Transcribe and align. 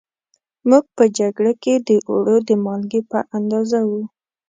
موږ 0.69 0.85
په 0.97 1.03
جگړه 1.17 1.51
کې 1.63 1.73
د 1.87 1.89
اوړو 2.09 2.37
د 2.47 2.49
مالگې 2.65 3.01
په 3.11 3.19
اندازه 3.37 3.79
وو 3.89 4.01